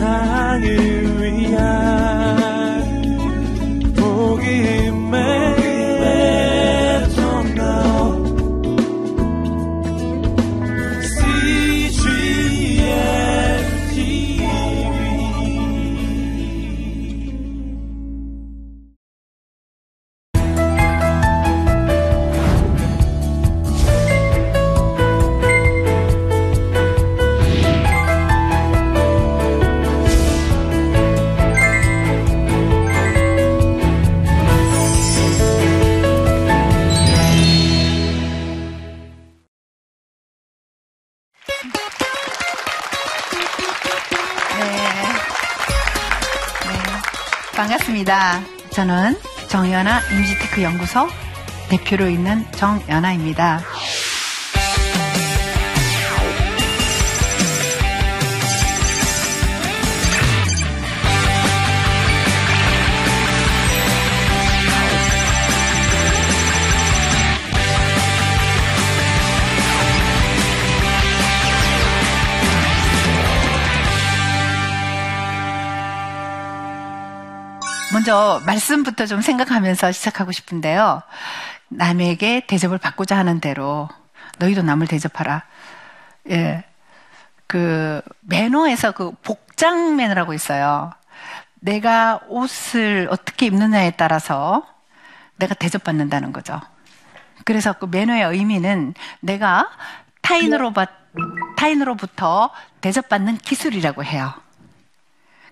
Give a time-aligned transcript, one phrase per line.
[0.00, 1.09] 세상을
[48.80, 49.14] 저는
[49.48, 51.06] 정연아 임시테크 연구소
[51.68, 53.60] 대표로 있는 정연아입니다.
[78.00, 81.02] 먼저 말씀부터 좀 생각하면서 시작하고 싶은데요.
[81.68, 83.90] 남에게 대접을 받고자 하는 대로
[84.38, 85.42] 너희도 남을 대접하라.
[86.30, 86.64] 예.
[87.46, 90.90] 그 매너에서 그 복장 매너라고 있어요.
[91.56, 94.66] 내가 옷을 어떻게 입느냐에 따라서
[95.36, 96.58] 내가 대접받는다는 거죠.
[97.44, 99.68] 그래서 그 매너의 의미는 내가
[100.22, 100.72] 타인으로
[101.58, 102.48] 타인으로부터
[102.80, 104.32] 대접받는 기술이라고 해요.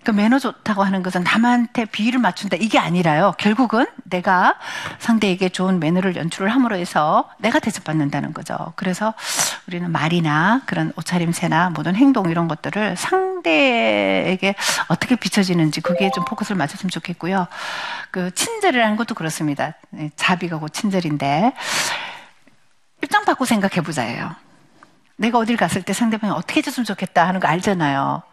[0.03, 3.33] 그 매너 좋다고 하는 것은 남한테 비위를 맞춘다 이게 아니라요.
[3.37, 4.55] 결국은 내가
[4.97, 8.73] 상대에게 좋은 매너를 연출을 함으로 해서 내가 대접받는다는 거죠.
[8.75, 9.13] 그래서
[9.67, 14.55] 우리는 말이나 그런 옷차림새나 모든 행동 이런 것들을 상대에게
[14.87, 17.47] 어떻게 비춰지는지 그게 좀 포커스를 맞췄으면 좋겠고요.
[18.11, 19.73] 그 친절이라는 것도 그렇습니다.
[19.89, 21.53] 네, 자비가 곧 친절인데
[23.03, 24.35] 입장 바꿔 생각해 보자예요.
[25.17, 28.23] 내가 어딜 갔을 때 상대방이 어떻게 해줬으면 좋겠다 하는 거 알잖아요.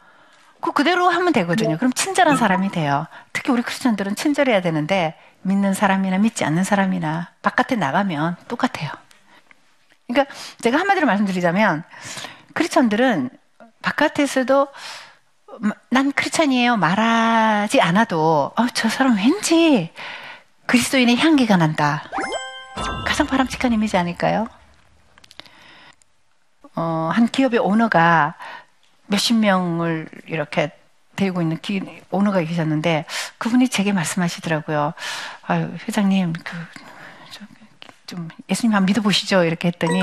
[0.60, 1.76] 그 그대로 하면 되거든요.
[1.76, 3.06] 그럼 친절한 사람이 돼요.
[3.32, 8.90] 특히 우리 크리스천들은 친절해야 되는데 믿는 사람이나 믿지 않는 사람이나 바깥에 나가면 똑같아요.
[10.06, 11.84] 그러니까 제가 한마디로 말씀드리자면
[12.54, 13.30] 크리스천들은
[13.82, 14.68] 바깥에서도
[15.90, 19.92] 난 크리스천이에요 말하지 않아도 어, 저 사람 왠지
[20.66, 22.02] 그리스도인의 향기가 난다.
[23.06, 24.48] 가장 바람직한 이미지 아닐까요?
[26.74, 28.34] 어, 한 기업의 오너가
[29.06, 30.70] 몇십 명을 이렇게
[31.16, 31.80] 데리고 있는 기,
[32.10, 33.06] 오너가 계셨는데
[33.38, 34.92] 그분이 제게 말씀하시더라고요.
[35.46, 36.56] 아유, 회장님, 그,
[37.30, 37.46] 좀,
[38.06, 39.44] 좀 예수님 한 믿어보시죠.
[39.44, 40.02] 이렇게 했더니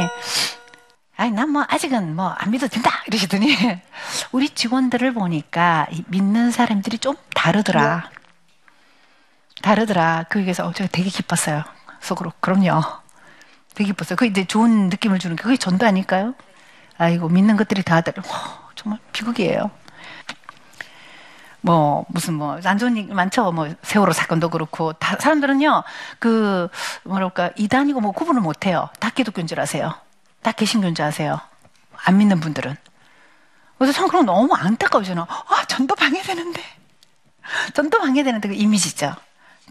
[1.15, 3.03] 아니, 난 뭐, 아직은 뭐, 안 믿어도 된다!
[3.05, 3.55] 이러시더니,
[4.31, 8.09] 우리 직원들을 보니까 믿는 사람들이 좀 다르더라.
[9.61, 10.25] 다르더라.
[10.29, 11.63] 그얘기해서 어, 제가 되게 기뻤어요.
[12.01, 12.33] 속으로.
[12.39, 12.81] 그럼요.
[13.75, 14.15] 되게 기뻤어요.
[14.15, 16.33] 그게 이제 좋은 느낌을 주는 게, 그게 전도 아닐까요?
[16.97, 18.13] 아이고, 믿는 것들이 다들,
[18.75, 19.71] 정말 비극이에요.
[21.61, 23.51] 뭐 무슨 뭐 안 좋은 얘기 많죠.
[23.51, 25.83] 뭐 세월호 사건도 그렇고 다 사람들은요
[26.19, 26.67] 그
[27.03, 28.89] 뭐랄까 이단이고 뭐 구분을 못 해요.
[28.99, 29.93] 다 기독교인 줄 아세요.
[30.41, 31.39] 다 개신교인 줄 아세요.
[32.05, 32.75] 안 믿는 분들은.
[33.77, 35.25] 그래서 참 그런 너무 안타까워져요.
[35.29, 36.61] 아 전도 방해되는데
[37.73, 39.15] 전도 방해되는데 그 이미지죠.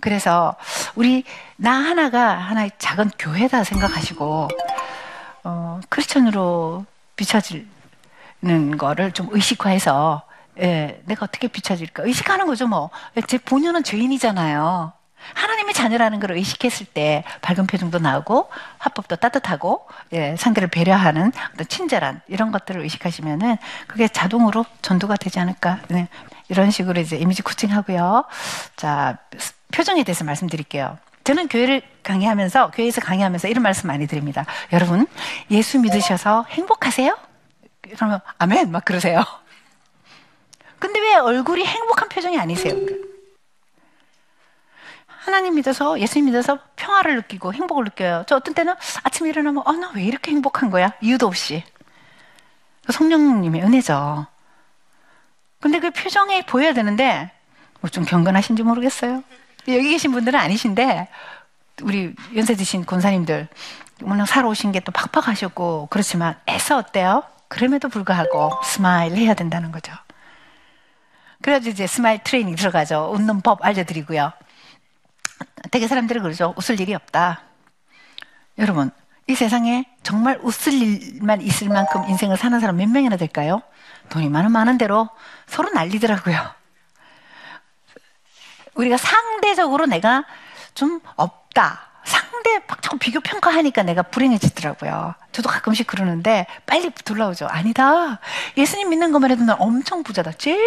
[0.01, 0.57] 그래서
[0.95, 1.25] 우리
[1.57, 4.49] 나 하나가 하나의 작은 교회다 생각하시고
[5.45, 6.87] 어, 크리스천으로
[7.17, 7.69] 비춰질
[8.43, 10.23] 는 거를 좀 의식화해서
[10.59, 12.91] 예, 내가 어떻게 비춰질까 의식하는 거죠 뭐.
[13.29, 14.93] 제 본연은 죄인이잖아요.
[15.35, 22.21] 하나님의 자녀라는 걸 의식했을 때 밝은 표정도 나오고 화법도 따뜻하고 예, 상대를 배려하는 어떤 친절한
[22.27, 26.09] 이런 것들을 의식하시면은 그게 자동으로 전도가 되지 않을까 네,
[26.49, 28.25] 이런 식으로 이제 이미지 코칭하고요.
[28.75, 29.19] 자
[29.73, 30.99] 표정에 대해서 말씀드릴게요.
[31.23, 34.45] 저는 교회를 강의하면서 교회에서 강의하면서 이런 말씀 많이 드립니다.
[34.73, 35.07] 여러분
[35.53, 37.17] 예수 믿으셔서 행복하세요?
[37.95, 39.25] 그러면 아멘 막 그러세요.
[40.79, 42.75] 근데 왜 얼굴이 행복한 표정이 아니세요?
[45.07, 48.25] 하나님 믿어서 예수님 믿어서 평화를 느끼고 행복을 느껴요.
[48.27, 48.75] 저 어떤 때는
[49.05, 50.93] 아침에 일어나면 어 나 왜 이렇게 행복한 거야?
[51.01, 51.63] 이유도 없이.
[52.85, 54.27] 그 성령님의 은혜죠.
[55.61, 57.31] 근데 그 표정이 보여야 되는데
[57.81, 59.23] 뭐 좀 경건하신지 모르겠어요.
[59.69, 61.09] 여기 계신 분들은 아니신데
[61.83, 63.47] 우리 연세 드신 권사님들
[64.03, 67.23] 워낙 살아오신 게 또 팍팍하셨고 그렇지만 애써 어때요?
[67.53, 69.93] 그럼에도 불구하고 smile 해야 된다는 거죠.
[71.43, 73.11] 그래서 이제 smile training 들어가죠.
[73.13, 74.33] 웃는 법 알려드리고요.
[75.71, 76.55] 되게 사람들이 그러죠.
[76.57, 77.43] 웃을 일이 없다.
[78.57, 78.91] 여러분,
[79.27, 83.61] 이 세상에 정말 웃을 일만 있을 만큼 인생을 사는 사람 몇 명이나 될까요?
[84.09, 85.11] 돈이 많은 많은 대로
[85.47, 86.55] 서로 난리더라고요.
[88.77, 90.25] 우리가 상대적으로 내가
[90.75, 91.92] 좀 없다.
[92.05, 95.15] 상대 막 자꾸 비교 평가하니까 내가 불행해지더라고요.
[95.33, 97.47] 저도 가끔씩 그러는데 빨리 돌아오죠.
[97.49, 98.19] 아니다.
[98.57, 100.33] 예수님 믿는 것만 해도 난 엄청 부자다.
[100.33, 100.61] 제일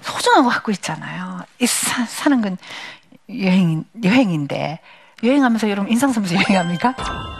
[0.00, 1.40] 소중한 거 갖고 있잖아요.
[1.60, 2.56] 이 사, 사는 건
[3.40, 4.80] 여행, 여행인데.
[5.22, 6.94] 여행하면서 여러분 인상 쓰면서 여행합니까?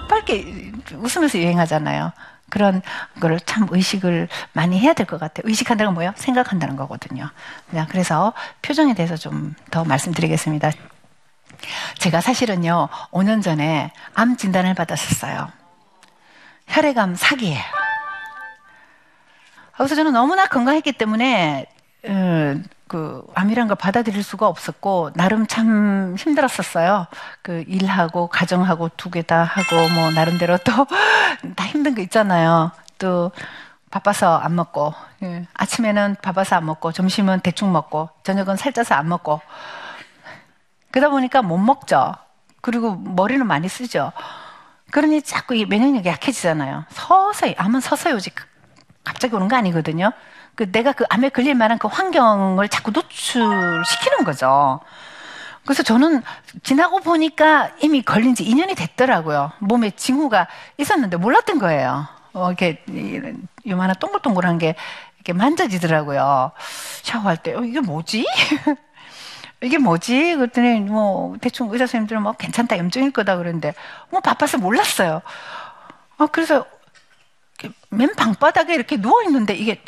[0.08, 2.12] 밝게 웃으면서 여행하잖아요.
[2.48, 2.80] 그런
[3.20, 5.42] 거를 참 의식을 많이 해야 될 것 같아요.
[5.46, 6.12] 의식한다는 건 뭐예요?
[6.16, 7.28] 생각한다는 거거든요.
[7.90, 8.32] 그래서
[8.62, 10.70] 표정에 대해서 좀 더 말씀드리겠습니다.
[11.98, 15.48] 제가 사실은요, 5년 전에 암 진단을 받았었어요.
[16.68, 17.62] 혈액암 사기예요.
[19.76, 21.66] 그래서 저는 너무나 건강했기 때문에
[22.06, 22.54] 어,
[22.86, 27.06] 그 암이란 걸 받아들일 수가 없었고 나름 참 힘들었었어요.
[27.42, 30.72] 그 일하고 가정하고 두 개 다 하고 뭐 나름대로 또
[31.56, 32.70] 다 힘든 거 있잖아요.
[32.98, 33.32] 또
[33.90, 34.92] 바빠서 안 먹고
[35.22, 35.46] 예.
[35.54, 39.40] 아침에는 바빠서 안 먹고 점심은 대충 먹고 저녁은 살쪄서 안 먹고
[40.94, 42.14] 그러다 보니까 못 먹죠.
[42.60, 44.12] 그리고 머리는 많이 쓰죠.
[44.92, 46.84] 그러니 자꾸 이 면역력이 약해지잖아요.
[46.90, 48.30] 서서히 암은 서서히 오지
[49.02, 50.12] 갑자기 오는 거 아니거든요.
[50.54, 54.78] 그 내가 그 암에 걸릴 만한 그 환경을 자꾸 노출시키는 거죠.
[55.64, 56.22] 그래서 저는
[56.62, 59.50] 지나고 보니까 이미 걸린 지 2년이 됐더라고요.
[59.58, 60.46] 몸에 징후가
[60.78, 62.06] 있었는데 몰랐던 거예요.
[62.34, 62.84] 어, 이렇게
[63.66, 64.76] 요만한 동글동글한 게
[65.16, 66.52] 이렇게 만져지더라고요.
[67.02, 68.24] 샤워할 때, 어, 이게 뭐지?
[69.64, 70.36] 이게 뭐지?
[70.36, 73.74] 그랬더니 뭐 대충 의사 선생님들은 뭐 괜찮다, 염증일 거다 그러는데
[74.10, 75.22] 뭐 바빠서 몰랐어요.
[76.18, 76.66] 어, 그래서
[77.88, 79.82] 맨 방바닥에 이렇게 누워 있는데 이게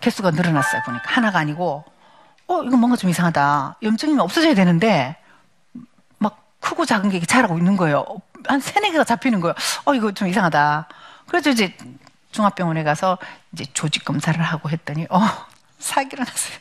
[0.00, 0.82] 개수가 늘어났어요.
[0.84, 1.84] 보니까 하나가 아니고
[2.46, 3.76] 어 이거 뭔가 좀 이상하다.
[3.82, 5.16] 염증이 없어져야 되는데
[6.18, 8.04] 막 크고 작은 게 자라고 있는 거예요.
[8.46, 9.54] 한 세네 개가 잡히는 거예요.
[9.86, 10.88] 어 이거 좀 이상하다.
[11.26, 11.74] 그래서 이제
[12.32, 13.16] 종합병원에 가서
[13.52, 15.20] 이제 조직 검사를 하고 했더니 어
[15.78, 16.58] 사기를 났어요.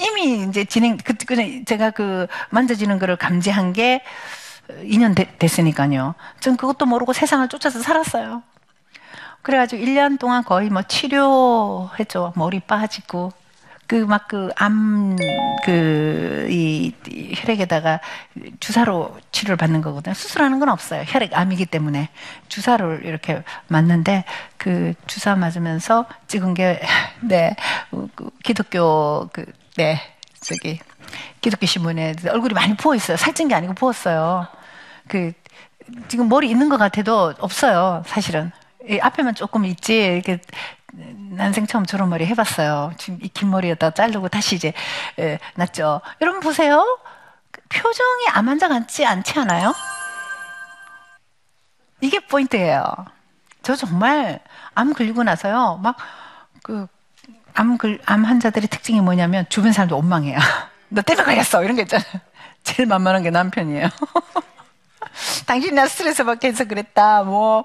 [0.00, 4.02] 이미 이제 진행 그, 그 제가 그 만져지는 거를 감지한 게
[4.82, 6.14] 2년 되, 됐으니까요.
[6.40, 8.42] 전 그것도 모르고 세상을 쫓아서 살았어요.
[9.42, 12.32] 그래가지고 1년 동안 거의 뭐 치료했죠.
[12.36, 13.32] 머리 빠지고.
[13.90, 15.16] 그 막 그 암,
[15.64, 16.94] 그, 이,
[17.34, 17.98] 혈액에다가
[18.60, 20.14] 주사로 치료를 받는 거거든요.
[20.14, 21.02] 수술하는 건 없어요.
[21.04, 22.08] 혈액암이기 때문에.
[22.48, 24.24] 주사를 이렇게 맞는데
[24.58, 26.80] 그 주사 맞으면서 찍은 게,
[27.20, 27.56] 네,
[28.14, 29.44] 그 기독교 그,
[29.76, 30.00] 네,
[30.40, 30.78] 저기,
[31.40, 33.16] 기독교 신문에 얼굴이 많이 부어 있어요.
[33.16, 34.46] 살찐 게 아니고 부었어요.
[35.08, 35.32] 그,
[36.06, 38.04] 지금 머리 있는 것 같아도 없어요.
[38.06, 38.52] 사실은.
[39.02, 40.38] 앞에만 조금 있지 이렇게
[40.92, 42.92] 난생 처음 저런 머리 해봤어요.
[42.98, 44.72] 지금 이 긴 머리에다 자르고 다시 이제
[45.18, 46.00] 에, 났죠.
[46.20, 46.84] 여러분 보세요.
[47.68, 49.72] 표정이 암 환자 같지 않지 않아요?
[52.00, 52.82] 이게 포인트예요.
[53.62, 54.40] 저 정말
[54.74, 55.78] 암 걸리고 나서요.
[55.82, 55.96] 막
[56.62, 56.86] 그
[57.54, 60.38] 암, 암 환자들의 특징이 뭐냐면 주변 사람도 원망해요.
[60.90, 61.64] 너 때문에 걸렸어.
[61.64, 62.20] 이런 게 있잖아요.
[62.62, 63.88] 제일 만만한 게 남편이에요.
[65.50, 67.24] 당신이 나 스트레스 받게 해서 그랬다.
[67.24, 67.64] 뭐,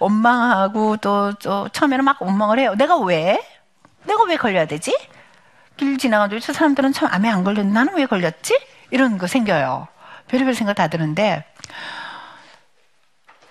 [0.00, 2.74] 원망하고 또, 또, 처음에는 막 원망을 해요.
[2.76, 3.40] 내가 왜?
[4.02, 4.92] 내가 왜 걸려야 되지?
[5.76, 8.58] 길 지나가도 저 사람들은 참 암에 안 걸렸는데 나는 왜 걸렸지?
[8.90, 9.86] 이런 거 생겨요.
[10.26, 11.44] 별의별 생각 다 드는데,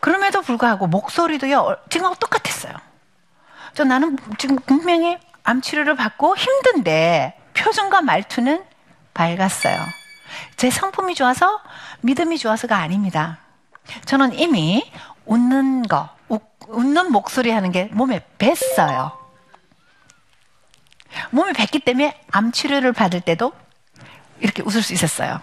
[0.01, 2.73] 그럼에도 불구하고 목소리도요, 지금하고 똑같았어요.
[3.75, 8.61] 저 나는 지금 분명히 암 치료를 받고 힘든데, 표정과 말투는
[9.13, 9.79] 밝았어요.
[10.57, 11.61] 제 성품이 좋아서
[12.01, 13.39] 믿음이 좋아서가 아닙니다.
[14.05, 14.89] 저는 이미
[15.25, 16.09] 웃는 거,
[16.67, 19.11] 웃는 목소리 하는 게 몸에 뱄어요.
[21.31, 23.51] 몸에 뱄기 때문에 암 치료를 받을 때도
[24.39, 25.41] 이렇게 웃을 수 있었어요.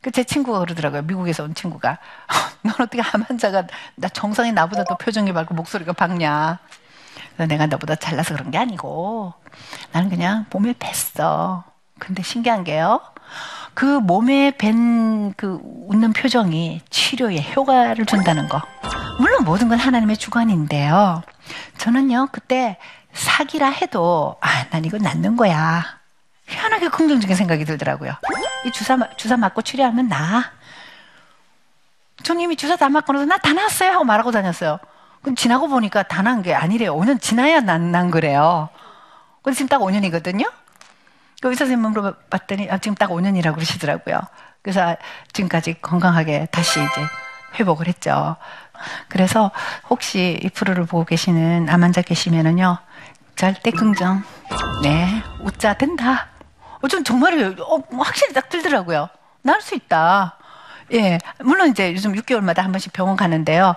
[0.00, 1.02] 그 제 친구가 그러더라고요.
[1.02, 1.98] 미국에서 온 친구가.
[2.62, 6.58] 넌 어떻게 암 환자가 나 정상이 나보다 더 표정이 밝고 목소리가 밝냐.
[7.48, 9.32] 내가 너보다 잘나서 그런 게 아니고
[9.92, 11.64] 나는 그냥 몸에 뱄어.
[11.98, 13.00] 근데 신기한 게요.
[13.78, 18.60] 그 몸에 밴그 웃는 표정이 치료에 효과를 준다는 거.
[19.20, 21.22] 물론 모든 건 하나님의 주관인데요.
[21.76, 22.76] 저는요, 그때
[23.12, 25.84] 사기라 해도, 아, 난 이거 낫는 거야.
[26.48, 28.14] 희한하게 긍정적인 생각이 들더라고요.
[28.66, 30.50] 이 주사, 주사 맞고 치료하면 나.
[32.24, 34.80] 전 이미 주사 다 맞고 나서 나다 나았어요 하고 말하고 다녔어요.
[35.22, 36.96] 그럼 지나고 보니까 다 난 게 아니래요.
[36.96, 38.70] 5년 지나야 난, 난 그래요.
[39.42, 40.50] 근데 지금 딱 5년이거든요?
[41.40, 44.20] 그 의사 선생님 물어봤더니 아, 지금 딱 5년이라고 그러시더라고요.
[44.62, 44.96] 그래서
[45.32, 47.00] 지금까지 건강하게 다시 이제
[47.58, 48.36] 회복을 했죠.
[49.08, 49.50] 그래서
[49.88, 52.78] 혹시 이 프로를 보고 계시는 암 환자 계시면은요,
[53.36, 54.22] 절대 긍정.
[54.82, 56.28] 네, 웃자 된다.
[56.80, 57.54] 어, 좀 정말이에요.
[57.60, 59.08] 어, 확실히 딱 들더라고요.
[59.42, 60.37] 날수 있다.
[60.92, 63.74] 예, 물론 이제 요즘 6개월마다 한 번씩 병원 가는데요.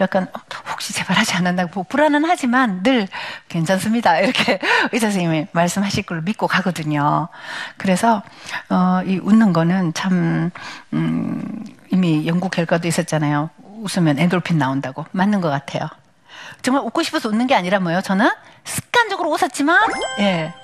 [0.00, 0.28] 약간
[0.70, 3.06] 혹시 제발 하지 않았나 뭐 불안은 하지만 늘
[3.48, 4.18] 괜찮습니다.
[4.20, 4.58] 이렇게
[4.92, 7.28] 의사 선생님이 말씀하실 걸로 믿고 가거든요.
[7.76, 8.22] 그래서
[8.70, 10.50] 어, 이 웃는 거는 참
[10.92, 13.50] 음, 이미 연구 결과도 있었잖아요.
[13.82, 15.88] 웃으면 엔돌핀 나온다고 맞는 것 같아요.
[16.62, 18.00] 정말 웃고 싶어서 웃는 게 아니라 뭐요?
[18.00, 18.30] 저는
[18.64, 19.78] 습관적으로 웃었지만
[20.20, 20.54] 예.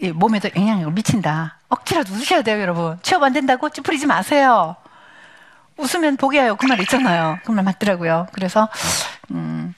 [0.00, 1.58] 이 몸에도 영향력을 미친다.
[1.68, 2.98] 억지라도 웃으셔야 돼요, 여러분.
[3.02, 4.76] 취업 안 된다고 찌푸리지 마세요.
[5.76, 6.56] 웃으면 복이 와요.
[6.56, 7.38] 그 말 있잖아요.
[7.44, 8.28] 그 말 맞더라고요.
[8.32, 8.68] 그래서,
[9.30, 9.74] 음,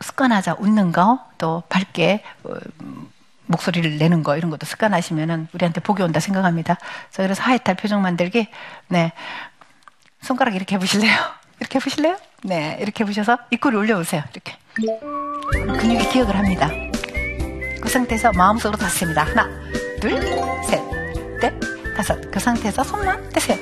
[0.00, 0.56] 습관하자.
[0.58, 2.52] 웃는 거, 또 밝게, 어,
[3.46, 6.74] 목소리를 내는 거, 이런 것도 습관하시면은 우리한테 복이 온다 생각합니다.
[7.10, 8.48] 자, 그래서 하이탈 표정 만들기,
[8.88, 9.12] 네.
[10.20, 11.12] 손가락 이렇게 해보실래요?
[11.60, 12.16] 이렇게 해보실래요?
[12.44, 12.76] 네.
[12.80, 14.22] 이렇게 해보셔서 입꼬리 올려보세요.
[14.32, 14.56] 이렇게.
[15.54, 16.68] 근육이 기억을 합니다.
[17.80, 19.24] 그 상태에서 마음속으로 닫습니다.
[19.24, 19.48] 하나,
[20.00, 20.20] 둘,
[20.68, 20.80] 셋,
[21.40, 21.52] 넷,
[21.96, 22.18] 다섯.
[22.30, 23.58] 그 상태에서 손만 떼세요.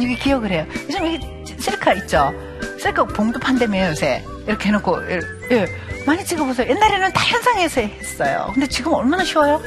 [0.00, 0.66] 근육이 기억을 해요.
[0.88, 1.20] 요즘 여기
[1.58, 2.32] 셀카 있죠?
[2.80, 4.24] 셀카 봉도 판다며요, 요새.
[4.46, 5.66] 이렇게 해놓고, 예, 예.
[6.06, 6.70] 많이 찍어보세요.
[6.70, 8.50] 옛날에는 다 현상에서 했어요.
[8.54, 9.60] 근데 지금 얼마나 쉬워요?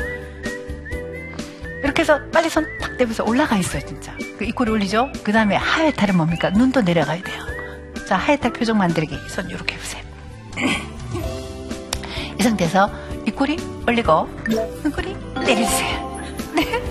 [1.84, 4.16] 이렇게 해서 빨리 손 탁 대면서 올라가 있어요, 진짜.
[4.40, 5.12] 그 입꼬리 올리죠?
[5.24, 6.50] 그 다음에 하회탈은 뭡니까?
[6.50, 7.44] 눈도 내려가야 돼요.
[8.08, 9.16] 자, 하회탈 표정 만들기.
[9.30, 10.02] 손 이렇게 해보세요.
[12.40, 12.90] 이 상태에서
[13.28, 14.28] 입꼬리 올리고,
[14.84, 16.20] 눈꼬리 내려주세요.
[16.56, 16.82] 네.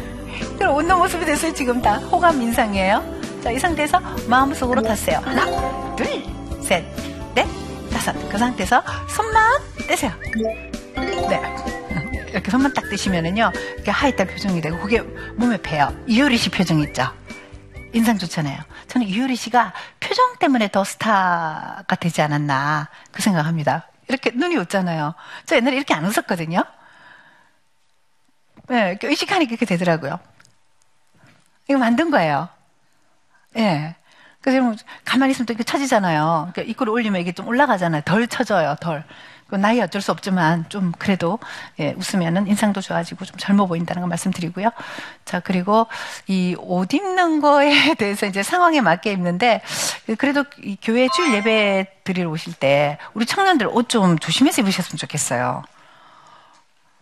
[0.59, 1.97] 그럼 웃는 모습이 됐어요, 지금 다.
[1.97, 3.22] 호감 인상이에요.
[3.43, 5.19] 자, 이 상태에서 마음속으로 탔어요.
[5.19, 5.45] 하나,
[5.97, 6.07] 둘,
[6.63, 6.85] 셋,
[7.35, 7.45] 넷,
[7.91, 8.13] 다섯.
[8.29, 9.43] 그 상태에서 손만
[9.89, 10.13] 떼세요.
[11.29, 11.53] 네.
[12.31, 15.01] 이렇게 손만 딱 떼시면은요, 이렇게 하이탈 표정이 되고, 그게
[15.35, 15.93] 몸에 배요.
[16.07, 17.13] 이효리 씨 표정 있죠?
[17.93, 18.61] 인상 좋잖아요.
[18.87, 23.89] 저는 이효리 씨가 표정 때문에 더 스타가 되지 않았나, 그 생각합니다.
[24.09, 25.15] 이렇게 눈이 웃잖아요.
[25.47, 26.63] 저 옛날에 이렇게 안 웃었거든요.
[28.69, 30.21] 네, 의식하니까 그렇게 되더라고요.
[31.69, 32.49] 이거 만든 거예요.
[33.57, 33.61] 예.
[33.61, 33.95] 네.
[34.41, 36.51] 그래서 가만히 있으면 또 이게 처지잖아요.
[36.53, 38.03] 그러니까 입꼬리 올리면 이게 좀 올라가잖아요.
[38.05, 39.05] 덜 처져요, 덜.
[39.51, 41.39] 나이 어쩔 수 없지만 좀 그래도
[41.79, 44.71] 예, 웃으면은 인상도 좋아지고 좀 젊어 보인다는 거 말씀드리고요.
[45.27, 45.87] 자 그리고
[46.27, 49.61] 이 옷 입는 거에 대해서 이제 상황에 맞게 입는데
[50.17, 55.63] 그래도 이 교회 주일 예배 드리러 오실 때 우리 청년들 옷 좀 조심해서 입으셨으면 좋겠어요.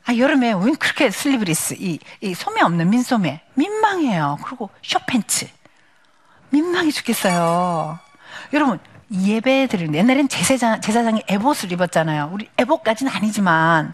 [0.07, 4.39] 아 여름에 왜 그렇게 sleeveless 이, 이 소매 없는 민소매 민망해요.
[4.45, 5.47] 그리고 short pants
[6.51, 7.99] 민망해 죽겠어요.
[8.53, 8.79] 여러분
[9.13, 12.31] 예배 드리는 옛날엔 제사장, 제사장이 에봇을 입었잖아요.
[12.33, 13.93] 우리 에봇까지는 아니지만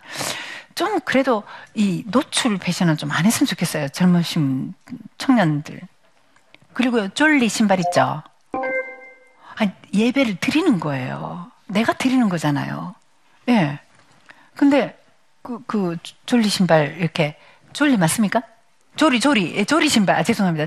[0.75, 1.43] 좀 그래도
[1.75, 3.89] 이 노출 패션은 좀 안 했으면 좋겠어요.
[3.89, 4.75] 젊으신
[5.19, 5.81] 청년들.
[6.75, 8.23] 그리고요, 쫄리 신발 있죠?
[9.57, 11.51] 아니, 예배를 드리는 거예요.
[11.69, 12.95] 내가 드리는 거잖아요.
[13.49, 13.53] 예.
[13.53, 13.81] 네.
[14.55, 14.99] 근데
[15.41, 15.97] 그, 그,
[16.27, 17.39] 쫄리 신발 이렇게,
[17.73, 18.43] 쫄리 맞습니까?
[18.97, 20.17] 조리, 조리, 예, 조리 신발.
[20.17, 20.67] 아, 죄송합니다.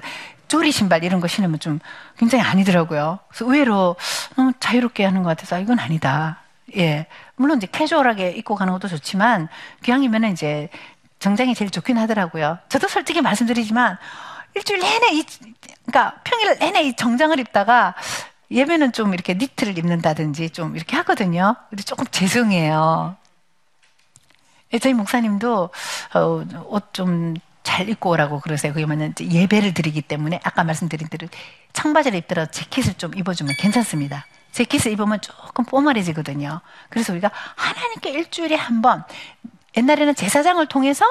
[0.50, 1.80] 조리 신발 이런 거 신으면 좀
[2.18, 3.20] 굉장히 아니더라고요.
[3.30, 3.96] 그래서 의외로
[4.36, 6.42] 너무 자유롭게 하는 것 같아서 이건 아니다.
[6.76, 7.06] 예.
[7.36, 9.48] 물론 이제 캐주얼하게 입고 가는 것도 좋지만
[9.84, 10.70] 기왕이면 이제
[11.20, 12.58] 정장이 제일 좋긴 하더라고요.
[12.68, 13.98] 저도 솔직히 말씀드리지만
[14.56, 15.24] 일주일 내내 이,
[15.86, 17.94] 그러니까 평일 내내 이 정장을 입다가
[18.52, 21.56] 예배는 좀 이렇게 니트를 입는다든지 좀 이렇게 하거든요.
[21.70, 23.16] 근데 조금 죄송해요.
[24.74, 25.70] 예, 저희 목사님도
[26.16, 27.36] 어, 옷좀
[27.70, 28.74] 잘 입고 오라고 그러세요.
[28.74, 31.28] 그러면 예배를 드리기 때문에 아까 말씀드린 대로
[31.74, 34.26] 청바지를 입더라도 재킷을 좀 입어주면 괜찮습니다.
[34.52, 36.62] 재킷을 입으면 조금 뽀말해지거든요.
[36.90, 39.04] 그래서 우리가 하나님께 일주일에 한 번,
[39.78, 41.06] 옛날에는 제사장을 통해서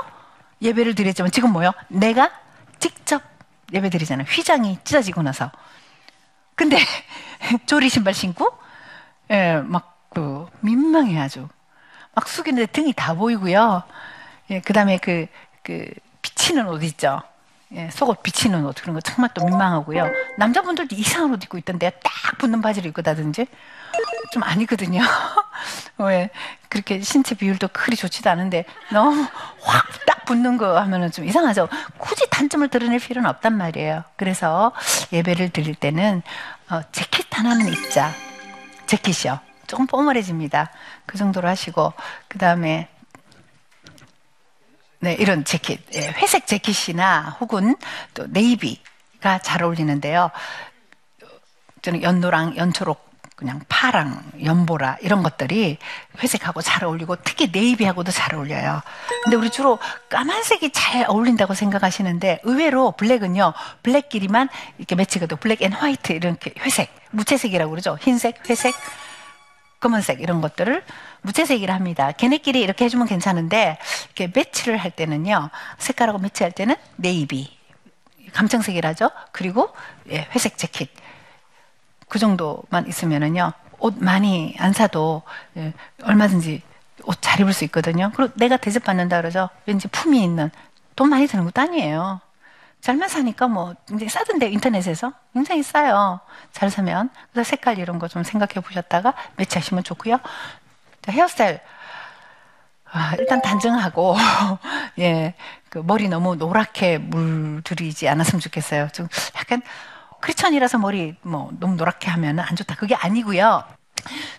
[0.61, 1.71] 예배를 드렸지만 지금 뭐요?
[1.87, 2.33] 내가
[2.81, 3.23] 직접
[3.73, 4.27] 예배 드리잖아요.
[4.29, 5.53] 휘장이 찢어지고 나서.
[6.57, 6.77] 근데
[7.67, 8.51] 조리 신발 신고,
[9.31, 11.49] 예, 막그 민망해 아주.
[12.17, 13.85] 막 숙이는데 등이 다 보이고요.
[14.51, 15.29] 예, 그 다음에 그,
[15.63, 15.89] 그,
[16.39, 17.21] 비치는 옷 있죠.
[17.73, 20.07] 예, 속옷 비치는 옷 그런 거 정말 또 민망하고요.
[20.39, 23.47] 남자분들도 이상한 옷 입고 있던데 딱 붙는 바지를 입고 다든지
[24.33, 25.03] 좀 아니거든요.
[25.99, 26.31] 왜
[26.69, 29.27] 그렇게 신체 비율도 그리 좋지도 않은데 너무
[29.61, 31.69] 확 딱 붙는 거 하면은 좀 이상하죠.
[31.99, 34.05] 굳이 단점을 드러낼 필요는 없단 말이에요.
[34.17, 34.73] 그래서
[35.13, 36.23] 예배를 드릴 때는
[36.71, 38.13] 어, 재킷 하나는 입자.
[38.87, 39.41] 재킷이요.
[39.67, 40.71] 조금 뽀멀해집니다.
[41.05, 41.93] 그 정도로 하시고
[42.29, 42.89] 그 다음에
[45.01, 47.77] 네, 이런 재킷, 예, 회색 재킷이나 혹은
[48.15, 50.31] 또 네이비가 잘 어울리는데요.
[51.83, 55.79] 저는 연노랑 연초록 그냥 파랑, 연보라 이런 것들이
[56.21, 58.83] 회색하고 잘 어울리고 특히 네이비하고도 잘 어울려요.
[59.23, 59.79] 근데 우리 주로
[60.09, 63.53] 까만색이 잘 어울린다고 생각하시는데 의외로 블랙은요.
[63.85, 67.97] 블랙끼리만 이렇게 매치가 돼 black and white 이렇게 회색, 무채색이라고 그러죠.
[68.01, 68.75] 흰색, 회색,
[69.81, 70.83] 검은색 이런 것들을
[71.23, 72.13] 무채색이라 합니다.
[72.13, 75.51] 걔네끼리 이렇게 해주면 괜찮은데 이렇게 매치를 할 때는요.
[75.79, 77.57] 색깔하고 매치할 때는 네이비
[78.33, 79.11] 감청색이라죠.
[79.33, 79.75] 그리고
[80.11, 80.91] 예, 회색 재킷.
[82.09, 83.53] 그 정도만 있으면은요.
[83.81, 85.23] 옷 많이 안 사도
[85.57, 86.63] 예, 얼마든지
[87.05, 88.11] 옷 잘 입을 수 있거든요.
[88.15, 89.49] 그리고 내가 대접받는다 그러죠.
[89.67, 90.51] 왠지 품이 있는
[90.97, 92.21] 돈 많이 드는 것도 아니에요.
[92.81, 96.21] 잘만 사니까 뭐 굉장히 싸던데 인터넷에서 굉장히 싸요.
[96.53, 100.19] 잘 사면 그래서 색깔 이런 거 좀 생각해 보셨다가 매치하시면 좋고요.
[101.09, 101.61] 헤어스타일
[102.91, 104.17] 아, 일단 단정하고
[105.01, 105.35] 예,
[105.69, 108.89] 그 머리 너무 노랗게 물들이지 않았으면 좋겠어요.
[108.93, 109.61] 좀 약간
[110.21, 112.77] 크리스천이라서 머리 뭐 너무 노랗게 하면 안 좋다.
[112.77, 113.63] 그게 아니고요.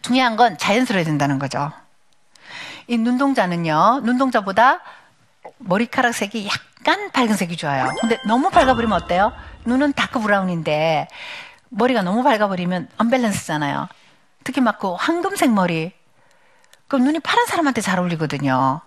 [0.01, 1.71] 중요한 건 자연스러워야 된다는 거죠.
[2.87, 4.79] 이 눈동자는요, 눈동자보다
[5.59, 6.53] 머리카락 색이 약
[6.83, 7.93] 간 밝은색이 좋아요.
[7.99, 9.33] 근데 너무 밝아버리면 어때요?
[9.65, 11.07] 눈은 dark brown인데
[11.69, 13.87] 머리가 너무 밝아버리면 언밸런스잖아요.
[14.43, 15.91] 특히 막그 황금색 머리.
[16.87, 18.81] 그럼 눈이 파란 사람한테 잘 어울리거든요.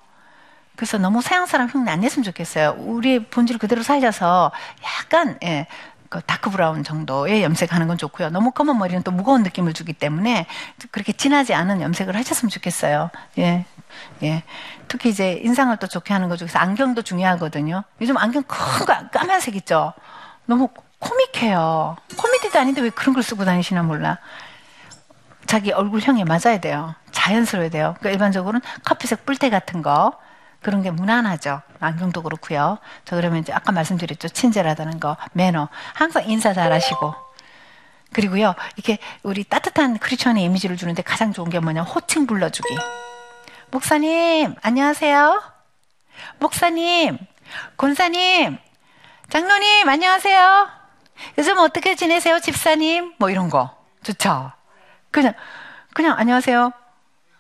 [0.74, 2.76] 그래서 너무 서양 사람 흉내 안 냈으면 좋겠어요.
[2.78, 4.50] 우리의 본질 그대로 살려서
[4.82, 5.66] 약간 예,
[6.12, 8.28] 그 dark brown 정도의 염색하는 건 좋고요.
[8.28, 10.46] 너무 검은 머리는 또 무거운 느낌을 주기 때문에
[10.90, 13.08] 그렇게 진하지 않은 염색을 하셨으면 좋겠어요.
[13.38, 13.64] 예,
[14.22, 14.42] 예.
[14.88, 17.84] 특히 이제 인상을 또 좋게 하는 것 중에서 안경도 중요하거든요.
[18.02, 19.94] 요즘 안경 큰 거 까만색 있죠.
[20.44, 21.96] 너무 코믹해요.
[22.18, 24.18] 코미디도 아닌데 왜 그런 걸 쓰고 다니시나 몰라.
[25.46, 26.94] 자기 얼굴형에 맞아야 돼요.
[27.10, 27.94] 자연스러워야 돼요.
[28.00, 30.12] 그러니까 일반적으로는 커피색 뿔테 같은 거
[30.60, 31.62] 그런 게 무난하죠.
[31.84, 32.78] 안경도 그렇고요.
[33.04, 34.28] 저 그러면 이제 아까 말씀드렸죠.
[34.28, 35.68] 친절하다는 거, 매너.
[35.94, 37.14] 항상 인사 잘하시고.
[38.12, 41.82] 그리고요, 이렇게 우리 따뜻한 크리스천의 이미지를 주는데 가장 좋은 게 뭐냐?
[41.82, 42.76] 호칭 불러주기.
[43.70, 45.42] 목사님, 안녕하세요.
[46.38, 47.18] 목사님,
[47.76, 48.58] 권사님,
[49.30, 50.68] 장로님, 안녕하세요.
[51.38, 53.14] 요즘 어떻게 지내세요, 집사님?
[53.18, 53.74] 뭐 이런 거.
[54.02, 54.52] 좋죠?
[55.10, 55.32] 그냥,
[55.94, 56.72] 그냥 안녕하세요.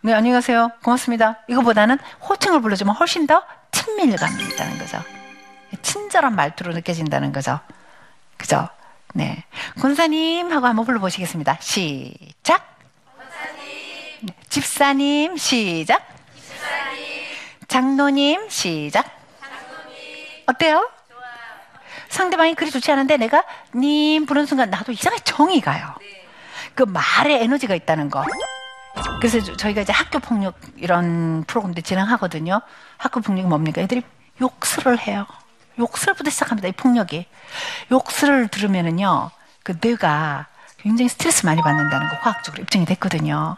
[0.04, 0.72] 네, 안녕하세요.
[0.82, 1.38] 고맙습니다.
[1.48, 5.02] 이거보다는 호칭을 불러주면 훨씬 더 친밀감이 있다는 거죠.
[5.82, 7.58] 친절한 말투로 느껴진다는 거죠.
[8.36, 8.68] 그죠?
[9.14, 9.44] 네.
[9.80, 11.58] 권사님 하고 한번 불러보시겠습니다.
[11.60, 12.78] 시작.
[13.16, 14.28] 권사님.
[14.48, 16.06] 집사님, 시작.
[16.36, 17.02] 집사님.
[17.68, 19.06] 장로님, 시작.
[19.40, 20.44] 장로님.
[20.46, 20.90] 어때요?
[22.08, 23.42] 상대방이 그리 좋지 않은데 내가
[23.74, 25.94] 님 부르는 순간 나도 이상하게 정이 가요.
[26.00, 26.26] 네.
[26.74, 28.22] 그 말에 에너지가 있다는 거.
[29.20, 32.60] 그래서 저희가 이제 학교 폭력 이런 프로그램도 진행하거든요.
[32.96, 33.80] 학교 폭력이 뭡니까?
[33.80, 34.02] 애들이
[34.40, 35.26] 욕설을 해요.
[35.78, 36.68] 욕설부터 시작합니다.
[36.68, 37.26] 이 폭력이.
[37.90, 39.30] 욕설을 들으면은요,
[39.62, 40.46] 그 뇌가
[40.78, 43.56] 굉장히 스트레스 많이 받는다는 거 과학적으로 입증이 됐거든요.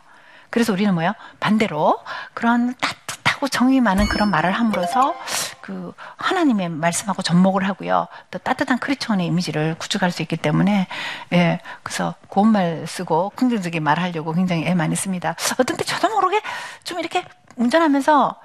[0.55, 1.15] 그래서 우리는 뭐요?
[1.41, 1.99] 반대로
[2.33, 5.13] 그런 따뜻하고 정이 많은 그런 말을 함으로써
[5.61, 8.07] 그 하나님의 말씀하고 접목을 하고요.
[8.31, 10.87] 또 따뜻한 크리스천의 이미지를 구축할 수 있기 때문에
[11.33, 15.35] 예, 그래서 고운 말 쓰고 긍정적인 말 하려고 굉장히 애 많이 씁니다.
[15.59, 16.41] 어떤 때 저도 모르게
[16.85, 17.25] 좀 이렇게
[17.57, 18.41] 운전하면서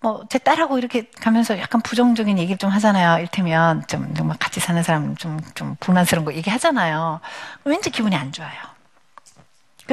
[0.00, 3.20] 뭐, 제 딸하고 이렇게 가면서 약간 부정적인 얘기를 좀 하잖아요.
[3.20, 7.20] 일테면 좀, 정말 같이 사는 사람 좀, 좀 불만스러운 거 얘기하잖아요.
[7.64, 8.69] 왠지 기분이 안 좋아요.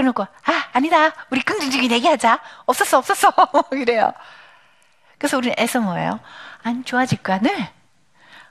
[0.02, 1.12] 그러고, 아, 아니다.
[1.32, 2.40] 우리 긍정적인 얘기하자.
[2.68, 3.34] 없었어, 없었어.
[3.74, 4.14] 이래요.
[5.18, 6.20] 그래서 우리는 애써 뭐예요?
[6.62, 7.52] 안 좋아질 거야, 늘.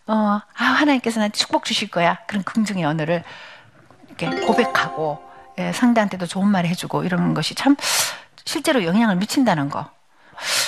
[0.09, 2.19] 어, 아, 하나님께서 나한테 축복 주실 거야.
[2.27, 3.23] 그런 긍정의 언어를
[4.09, 5.25] 이렇게 고백하고,
[5.59, 7.77] 예, 상대한테도 좋은 말 해주고, 이런 것이 참
[8.45, 9.89] 실제로 영향을 미친다는 거.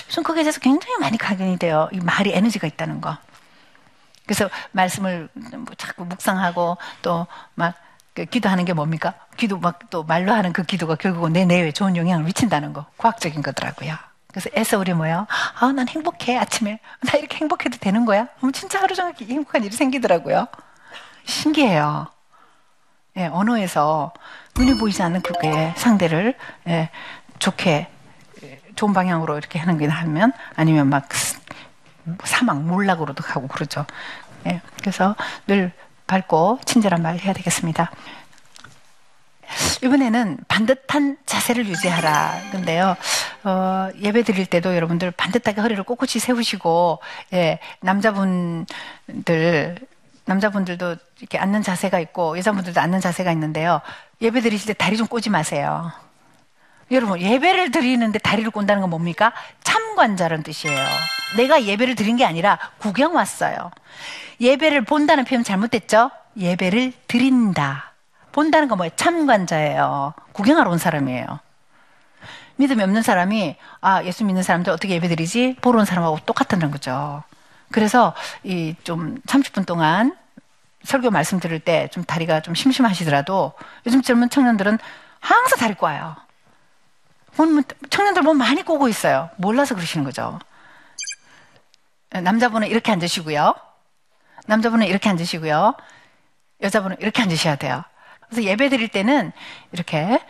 [0.09, 1.89] 전 거기에 대해서 굉장히 많이 각인이 돼요.
[1.91, 3.17] 이 말이 에너지가 있다는 거.
[4.27, 7.88] 그래서 말씀을 뭐 자꾸 묵상하고 또막 그
[8.25, 9.15] 기도하는 게 뭡니까?
[9.37, 12.87] 기도 막 또 말로 하는 그 기도가 결국은 내 뇌에 좋은 영향을 미친다는 거.
[12.99, 13.95] 과학적인 거더라고요.
[14.29, 15.27] 그래서 애써 우리 뭐예요?
[15.59, 16.37] 아, 난 행복해.
[16.37, 16.79] 아침에.
[17.03, 18.27] 나 이렇게 행복해도 되는 거야?
[18.39, 20.47] 그럼 진짜 하루 종일 행복한 일이 생기더라고요.
[21.25, 22.07] 신기해요.
[23.17, 24.13] 예, 언어에서
[24.57, 26.35] 눈에 보이지 않는 그게 상대를
[26.69, 26.91] 예,
[27.39, 27.89] 좋게
[28.77, 31.09] 좋은 방향으로 이렇게 하는 게 하면 아니면 막
[32.25, 33.87] 사막 몰락으로도 가고 그러죠.
[34.47, 35.73] 예, 그래서 늘
[36.09, 37.93] 밝고 친절한 말 해야 되겠습니다.
[39.83, 42.51] 이번에는 반듯한 자세를 유지하라.
[42.51, 42.97] 근데요,
[43.45, 46.99] 어, 예배 드릴 때도 여러분들 반듯하게 허리를 꼿꼿이 세우시고,
[47.35, 48.67] 예, 남자분들,
[50.25, 53.81] 남자분들도 이렇게 앉는 자세가 있고, 여자분들도 앉는 자세가 있는데요.
[54.21, 55.93] 예배 드리실 때 다리 좀 꼬지 마세요.
[56.91, 59.33] 여러분, 예배를 드리는데 다리를 꼰다는 건 뭡니까?
[59.63, 60.79] 참관자라는 뜻이에요.
[61.37, 63.71] 내가 예배를 드린 게 아니라 구경 왔어요.
[64.41, 66.11] 예배를 본다는 표현 잘못됐죠?
[66.39, 67.93] 예배를 드린다.
[68.33, 68.93] 본다는 건 뭐예요?
[68.97, 70.15] 참관자예요.
[70.33, 71.41] 구경하러 온 사람이에요.
[72.57, 75.57] 믿음이 없는 사람이, 아, 예수 믿는 사람들 어떻게 예배 드리지?
[75.61, 77.23] 보러 온 사람하고 똑같다는 거죠.
[77.71, 80.17] 그래서 이 좀 30분 동안
[80.85, 83.53] 설교 말씀 들을 때 좀 다리가 좀 심심하시더라도
[83.87, 84.79] 요즘 젊은 청년들은
[85.21, 86.17] 항상 다리 꽈요.
[87.91, 89.31] 청년들 몸 많이 꼬고 있어요.
[89.37, 90.39] 몰라서 그러시는 거죠.
[92.11, 93.55] 남자분은 이렇게 앉으시고요.
[94.47, 95.75] 남자분은 이렇게 앉으시고요.
[96.63, 97.85] 여자분은 이렇게 앉으셔야 돼요.
[98.27, 99.33] 그래서 예배 드릴 때는
[99.73, 100.21] 이렇게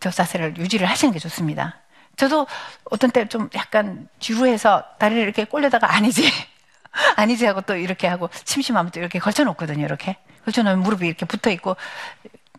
[0.00, 1.80] 저 자세를 유지를 하시는 게 좋습니다.
[2.16, 2.46] 저도
[2.84, 6.30] 어떤 때 좀 약간 지루해서 다리를 이렇게 꼴려다가 아니지.
[7.16, 9.84] 아니지 하고 또 이렇게 하고 심심하면 또 이렇게 걸쳐놓거든요.
[9.84, 10.16] 이렇게.
[10.44, 11.76] 걸쳐놓으면 무릎이 이렇게 붙어 있고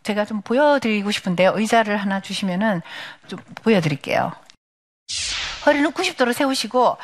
[0.05, 1.53] 제가 좀 보여드리고 싶은데요.
[1.55, 2.81] 의자를 하나 주시면은
[3.27, 4.31] 좀 보여드릴게요.
[5.65, 6.97] 허리는 90도로 세우시고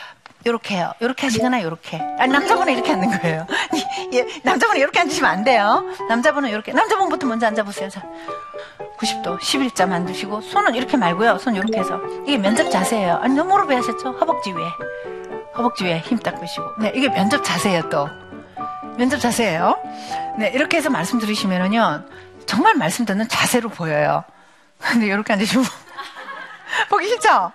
[0.45, 0.91] 요렇게 해요.
[1.01, 1.99] 요렇게 하시거나 요렇게.
[2.19, 3.47] 아니, 남자분은 이렇게 앉는 거예요.
[4.13, 5.83] 예, 남자분은 이렇게 앉으시면 안 돼요.
[6.09, 6.71] 남자분은 이렇게.
[6.73, 7.89] 남자분부터 먼저 앉아보세요.
[7.89, 8.03] 자,
[8.99, 11.37] 90도, 11자 만드시고, 손은 이렇게 말고요.
[11.39, 11.99] 손 이렇게 해서.
[12.27, 13.19] 이게 면접 자세예요.
[13.21, 14.11] 아니, 너무 무릎에 하셨죠?
[14.13, 14.65] 허벅지 위에.
[15.57, 16.65] 허벅지 위에 힘 딱 빼시고.
[16.79, 18.07] 네, 이게 면접 자세예요, 또.
[18.97, 19.79] 면접 자세예요.
[20.39, 22.03] 네, 이렇게 해서 말씀 들으시면은요,
[22.51, 24.25] 정말 말씀 듣는 자세로 보여요.
[24.77, 25.63] 근데 이렇게 앉으시고.
[26.89, 27.53] 보기 싫죠?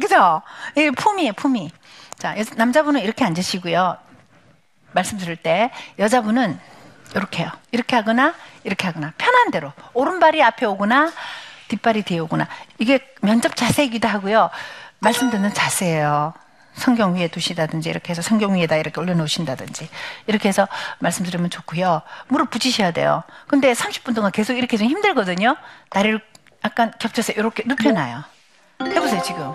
[0.00, 0.40] 그죠?
[0.76, 1.72] 이게 품이에요, 품이.
[2.16, 3.96] 자, 여- 남자분은 이렇게 앉으시고요.
[4.92, 6.60] 말씀 들을 때, 여자분은
[7.16, 7.50] 이렇게 해요.
[7.72, 9.12] 이렇게 하거나, 이렇게 하거나.
[9.18, 9.72] 편한 대로.
[9.94, 11.10] 오른발이 앞에 오거나,
[11.66, 12.46] 뒷발이 뒤에 오거나.
[12.78, 14.50] 이게 면접 자세이기도 하고요.
[15.00, 16.34] 말씀 듣는 자세예요.
[16.76, 19.88] 성경 위에 두시다든지, 이렇게 해서 성경 위에다 이렇게 올려놓으신다든지,
[20.26, 22.02] 이렇게 해서 말씀 들으면 좋고요.
[22.28, 23.22] 무릎 붙이셔야 돼요.
[23.48, 25.56] 근데 30분 동안 계속 이렇게 좀 힘들거든요.
[25.90, 26.20] 다리를
[26.64, 28.22] 약간 겹쳐서 이렇게 눕혀놔요.
[28.82, 29.54] 해보세요, 지금.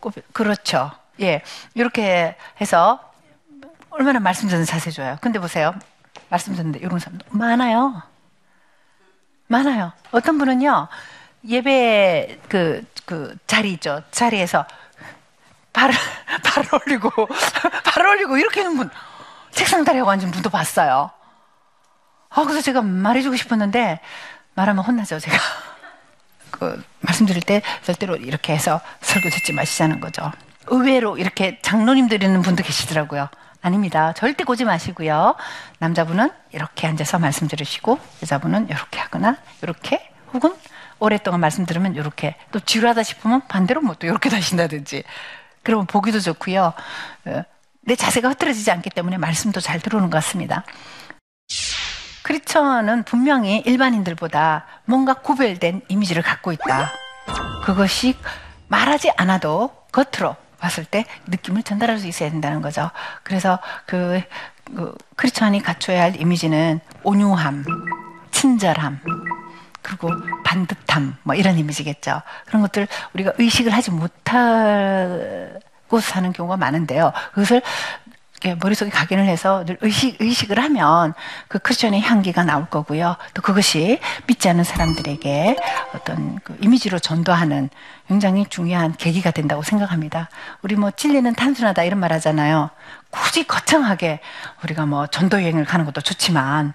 [0.00, 0.92] 꼽- 그렇죠.
[1.20, 1.42] 예.
[1.74, 3.00] 이렇게 해서
[3.90, 5.16] 얼마나 말씀 듣는 자세 좋아요.
[5.20, 5.74] 근데 보세요.
[6.28, 8.00] 말씀 듣는데 이런 사람 많아요.
[9.48, 9.92] 많아요.
[10.12, 10.88] 어떤 분은요,
[11.48, 14.02] 예배 그, 그 자리 있죠.
[14.10, 14.66] 자리에서
[15.78, 15.94] 발을,
[16.42, 17.10] 발을 올리고,
[17.84, 18.90] 발을 올리고 이렇게 하는 분,
[19.52, 21.10] 책상 다리하고 앉은 분도 봤어요.
[22.30, 24.00] 아, 그래서 제가 말해주고 싶었는데,
[24.54, 25.36] 말하면 혼나죠, 제가.
[26.50, 30.32] 그 말씀드릴 때 절대로 이렇게 해서 설교 듣지 마시자는 거죠.
[30.66, 33.28] 의외로 이렇게 장로님 드리는 분도 계시더라고요.
[33.62, 34.12] 아닙니다.
[34.14, 35.36] 절대 고지 마시고요.
[35.78, 40.54] 남자분은 이렇게 앉아서 말씀 들으시고 여자분은 이렇게 하거나 이렇게 혹은
[41.00, 45.04] 오랫동안 말씀 들으면 이렇게 또 지루하다 싶으면 반대로 뭐 또 이렇게 하신다든지
[45.68, 46.72] 그러면 보기도 좋고요.
[47.26, 47.42] 어,
[47.82, 50.64] 내 자세가 흐트러지지 않기 때문에 말씀도 잘 들어오는 것 같습니다.
[52.22, 56.90] 크리스천은 분명히 일반인들보다 뭔가 구별된 이미지를 갖고 있다.
[57.64, 58.16] 그것이
[58.68, 62.90] 말하지 않아도 겉으로 봤을 때 느낌을 전달할 수 있어야 된다는 거죠.
[63.22, 64.22] 그래서 그,
[64.74, 67.66] 그 크리스천이 갖춰야 할 이미지는 온유함,
[68.30, 69.00] 친절함,
[69.88, 70.10] 그리고
[70.44, 72.20] 반듯함, 뭐 이런 이미지겠죠.
[72.44, 75.58] 그런 것들 우리가 의식을 하지 못하고
[76.02, 77.12] 사는 경우가 많은데요.
[77.32, 77.62] 그것을
[78.60, 81.14] 머릿속에 각인을 해서 늘 의식, 의식을 하면
[81.48, 83.16] 그 크리스천의 향기가 나올 거고요.
[83.34, 85.56] 또 그것이 믿지 않는 사람들에게
[85.94, 87.70] 어떤 그 이미지로 전도하는
[88.06, 90.28] 굉장히 중요한 계기가 된다고 생각합니다.
[90.62, 92.70] 우리 뭐 진리는 단순하다 이런 말 하잖아요.
[93.10, 94.20] 굳이 거창하게
[94.62, 96.74] 우리가 뭐 전도 여행을 가는 것도 좋지만 어,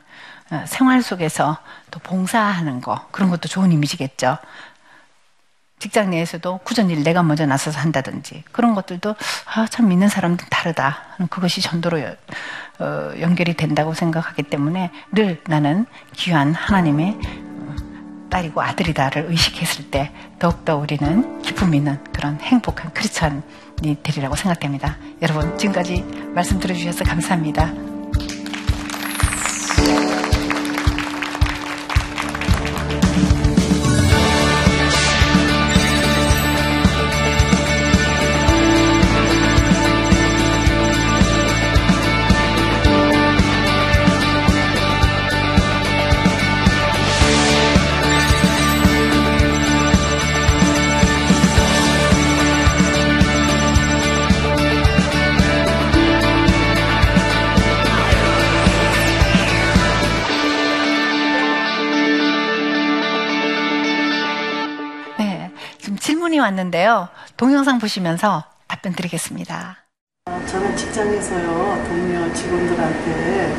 [0.67, 1.57] 생활 속에서
[1.91, 4.37] 또 봉사하는 거 그런 것도 좋은 이미지겠죠.
[5.79, 9.15] 직장 내에서도 굳은 일 내가 먼저 나서서 한다든지 그런 것들도
[9.53, 10.97] 아, 참 믿는 사람들 다르다.
[11.29, 12.15] 그것이 전도로 여-
[12.79, 17.75] 어, 연결이 된다고 생각하기 때문에 늘 나는 귀한 하나님의 어,
[18.29, 23.41] 딸이고 아들이다를 의식했을 때 더욱더 우리는 기쁨 있는 그런 행복한 크리스천이
[24.03, 24.97] 되리라고 생각됩니다.
[25.21, 26.01] 여러분 지금까지
[26.33, 27.92] 말씀 들어주셔서 감사합니다.
[66.43, 67.09] 왔는데요.
[67.37, 69.77] 동영상 보시면서 답변 드리겠습니다.
[70.47, 73.55] 저는 직장에서요 동료 직원들한테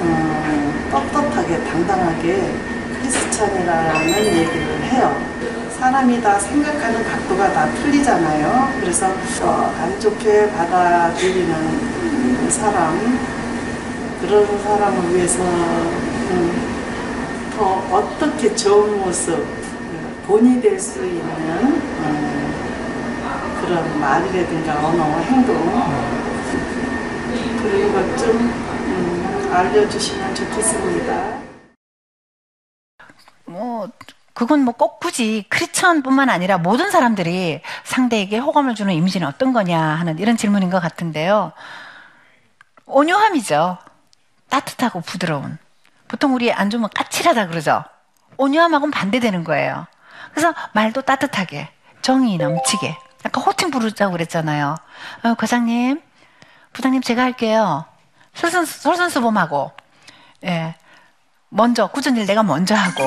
[0.00, 2.54] 어, 떳떳하게 당당하게
[3.00, 5.16] 크리스천이라는 얘기를 해요.
[5.78, 8.74] 사람이 다 생각하는 각도가 다 틀리잖아요.
[8.80, 9.06] 그래서
[9.42, 13.18] 어, 안 좋게 받아들이는 사람
[14.20, 17.64] 그런 사람을 위해서 음, 더
[17.96, 19.69] 어떻게 좋은 모습 어,
[20.30, 21.26] 본이 될 수 있는
[22.04, 25.56] 어, 그런 말이라든가 언어, 행동
[27.58, 31.40] 그런 것좀 음, 알려주시면 좋겠습니다.
[33.46, 33.88] 뭐
[34.32, 40.20] 그건 뭐 꼭 굳이 크리스천뿐만 아니라 모든 사람들이 상대에게 호감을 주는 이미지는 어떤 거냐 하는
[40.20, 41.50] 이런 질문인 것 같은데요.
[42.86, 43.78] 온유함이죠.
[44.48, 45.58] 따뜻하고 부드러운.
[46.06, 47.82] 보통 우리 안 좋으면 까칠하다 그러죠.
[48.36, 49.88] 온유함하고는 반대되는 거예요.
[50.32, 51.70] 그래서 말도 따뜻하게,
[52.02, 52.96] 정이 넘치게.
[53.24, 54.76] 아까 호칭 부르자고 그랬잖아요.
[55.24, 56.00] 어, 과장님,
[56.72, 57.84] 부장님 제가 할게요.
[58.34, 59.72] 솔선, 솔선수범하고,
[60.44, 60.74] 예.
[61.48, 63.02] 먼저, 꾸준히 일 내가 먼저 하고.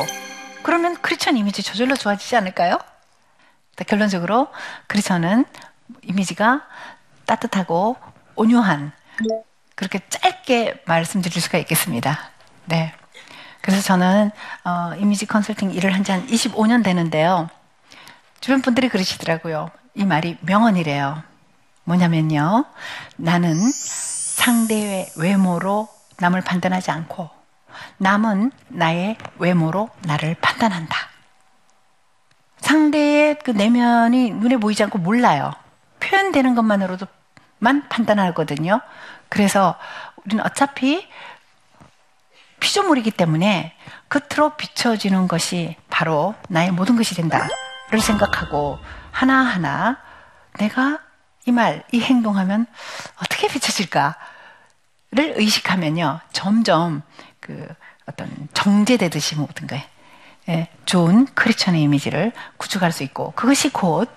[0.63, 2.77] 그러면 크리스천 이미지 저절로 좋아지지 않을까요?
[3.87, 4.47] 결론적으로
[4.87, 5.45] 크리스천은
[6.03, 6.61] 이미지가
[7.25, 7.97] 따뜻하고
[8.35, 8.91] 온유한
[9.75, 12.29] 그렇게 짧게 말씀드릴 수가 있겠습니다.
[12.65, 12.93] 네.
[13.63, 14.29] 그래서 저는
[14.65, 17.49] 어, 이미지 컨설팅 일을 한 지 한 25년 되는데요.
[18.41, 19.71] 주변 분들이 그러시더라고요.
[19.95, 21.23] 이 말이 명언이래요.
[21.85, 22.65] 뭐냐면요.
[23.15, 25.87] 나는 상대의 외모로
[26.19, 27.29] 남을 판단하지 않고
[27.97, 30.97] 남은 나의 외모로 나를 판단한다.
[32.59, 35.51] 상대의 그 내면이 눈에 보이지 않고 몰라요.
[36.01, 38.81] 표현되는 것만으로도만 판단하거든요.
[39.29, 39.75] 그래서
[40.25, 41.07] 우리는 어차피
[42.63, 43.75] 피조물이기 때문에
[44.07, 47.49] 겉으로 비춰지는 것이 바로 나의 모든 것이 된다를
[48.01, 48.79] 생각하고
[49.11, 49.97] 하나하나
[50.59, 50.99] 내가
[51.45, 52.65] 이 말, 이 행동하면
[53.17, 54.15] 어떻게 비춰질까를
[55.35, 56.21] 의식하면요.
[56.31, 57.01] 점점
[57.41, 57.67] 그
[58.05, 59.85] 어떤 정제되듯이 모든 거에
[60.47, 64.09] 예, 좋은 크리스천의 이미지를 구축할 수 있고 그것이 곧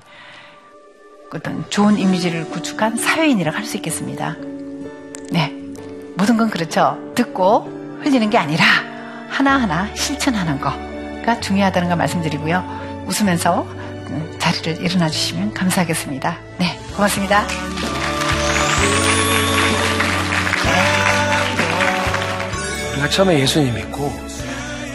[1.35, 4.37] 어떤 좋은 이미지를 구축한 사회인이라고 할 수 있겠습니다.
[5.33, 5.53] 네.
[6.17, 6.97] 모든 건 그렇죠.
[7.17, 8.65] 듣고 흘리는 게 아니라
[9.29, 13.05] 하나하나 실천하는 거가 중요하다는 걸 말씀드리고요.
[13.07, 16.39] 웃으면서 음, 자리를 일어나 주시면 감사하겠습니다.
[16.59, 16.79] 네.
[16.95, 17.45] 고맙습니다.
[22.93, 24.13] 우리가 처음에 예수님 믿고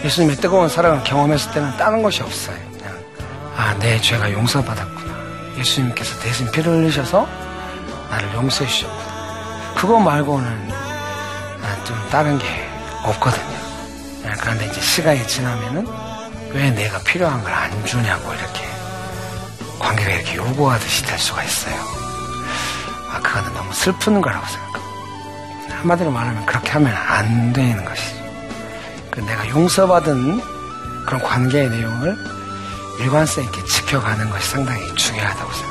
[0.03, 2.57] 예수님의 뜨거운 사랑을 경험했을 때는 다른 것이 없어요.
[2.71, 2.97] 그냥
[3.55, 5.11] 아, 내 죄가 용서받았구나.
[5.59, 7.27] 예수님께서 대신 피를 흘리셔서
[8.09, 9.11] 나를 용서해 주셨구나.
[9.75, 10.69] 그거 말고는
[11.83, 12.70] 좀 다른 게
[13.03, 13.57] 없거든요.
[14.23, 15.87] 네, 그런데 이제 시간이 지나면은
[16.51, 18.67] 왜 내가 필요한 걸 안 주냐고 이렇게
[19.79, 21.75] 관계가 이렇게 요구하듯이 될 수가 있어요.
[23.11, 25.75] 아, 그거는 너무 슬픈 거라고 생각합니다.
[25.79, 28.21] 한마디로 말하면 그렇게 하면 안 되는 것이죠.
[29.09, 30.41] 그 내가 용서받은
[31.05, 32.15] 그런 관계의 내용을
[32.99, 35.70] 일관성 있게 지켜가는 것이 상당히 중요하다고 생각합니다.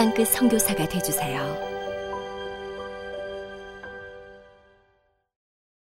[0.00, 1.79] 땅끝 성교사가 되주세요